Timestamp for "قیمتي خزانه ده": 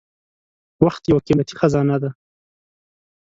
1.25-2.09